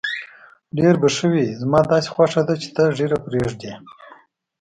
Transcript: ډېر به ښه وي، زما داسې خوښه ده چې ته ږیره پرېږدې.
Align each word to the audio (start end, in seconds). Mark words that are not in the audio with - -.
ډېر 0.77 0.95
به 1.01 1.07
ښه 1.15 1.27
وي، 1.31 1.47
زما 1.61 1.79
داسې 1.91 2.09
خوښه 2.13 2.41
ده 2.47 2.55
چې 2.61 2.69
ته 2.75 2.83
ږیره 2.97 3.17
پرېږدې. 3.25 3.73